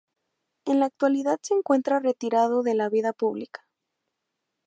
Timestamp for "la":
0.79-0.87, 2.73-2.89